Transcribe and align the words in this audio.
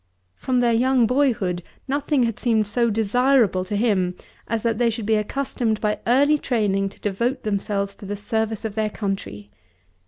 From 0.33 0.61
their 0.61 0.73
young 0.73 1.05
boyhood 1.05 1.61
nothing 1.87 2.23
had 2.23 2.39
seemed 2.39 2.65
so 2.65 2.89
desirable 2.89 3.63
to 3.65 3.75
him 3.75 4.15
as 4.47 4.63
that 4.63 4.79
they 4.79 4.89
should 4.89 5.05
be 5.05 5.13
accustomed 5.13 5.79
by 5.79 5.99
early 6.07 6.39
training 6.39 6.89
to 6.89 6.99
devote 6.99 7.43
themselves 7.43 7.93
to 7.97 8.07
the 8.07 8.17
service 8.17 8.65
of 8.65 8.73
their 8.73 8.89
country. 8.89 9.51